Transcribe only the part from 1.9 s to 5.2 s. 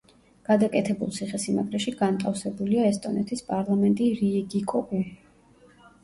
განტავსებულია ესტონეთის პარლამენტი რიიგიკოგუ.